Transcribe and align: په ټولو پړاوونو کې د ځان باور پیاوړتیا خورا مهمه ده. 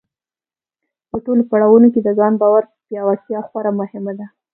په 1.09 1.17
ټولو 1.25 1.43
پړاوونو 1.51 1.87
کې 1.93 1.99
د 2.03 2.09
ځان 2.19 2.33
باور 2.41 2.63
پیاوړتیا 2.87 3.39
خورا 3.47 3.71
مهمه 3.81 4.13
ده. 4.19 4.27